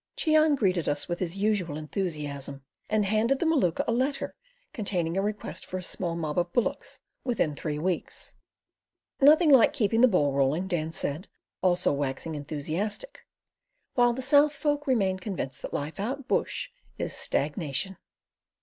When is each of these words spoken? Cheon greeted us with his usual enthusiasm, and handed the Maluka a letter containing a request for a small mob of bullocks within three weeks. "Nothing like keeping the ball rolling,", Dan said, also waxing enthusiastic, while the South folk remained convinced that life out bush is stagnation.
Cheon 0.17 0.55
greeted 0.55 0.89
us 0.89 1.07
with 1.07 1.19
his 1.19 1.37
usual 1.37 1.77
enthusiasm, 1.77 2.63
and 2.89 3.05
handed 3.05 3.37
the 3.37 3.45
Maluka 3.45 3.83
a 3.87 3.91
letter 3.91 4.33
containing 4.73 5.15
a 5.15 5.21
request 5.21 5.63
for 5.63 5.77
a 5.77 5.83
small 5.83 6.15
mob 6.15 6.39
of 6.39 6.51
bullocks 6.53 7.01
within 7.23 7.53
three 7.53 7.77
weeks. 7.77 8.33
"Nothing 9.21 9.51
like 9.51 9.73
keeping 9.73 10.01
the 10.01 10.07
ball 10.07 10.33
rolling,", 10.33 10.65
Dan 10.65 10.91
said, 10.91 11.27
also 11.61 11.93
waxing 11.93 12.33
enthusiastic, 12.33 13.19
while 13.93 14.11
the 14.11 14.23
South 14.23 14.53
folk 14.53 14.87
remained 14.87 15.21
convinced 15.21 15.61
that 15.61 15.71
life 15.71 15.99
out 15.99 16.27
bush 16.27 16.71
is 16.97 17.13
stagnation. 17.13 17.95